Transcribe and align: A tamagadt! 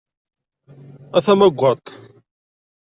A 1.17 1.19
tamagadt! 1.25 1.87